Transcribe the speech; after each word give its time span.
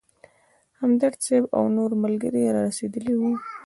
همدرد 0.79 1.17
صیب 1.25 1.43
او 1.57 1.63
نور 1.77 1.91
ملګري 2.03 2.41
رارسېدلي 2.55 3.13
وو. 3.17 3.31